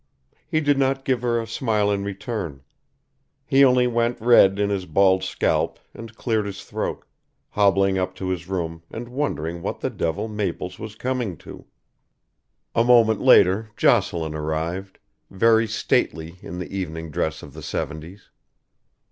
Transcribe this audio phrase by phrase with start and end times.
[0.47, 2.63] He did not give her a smile in return.
[3.45, 7.05] He only went red in his bald scalp and cleared his throat,
[7.51, 11.65] hobbling up to his room and wondering what the devil Maple's was coming to.
[12.73, 14.97] A moment later Jocelyn arrived,
[15.29, 18.31] very stately in the evening dress of the seventies.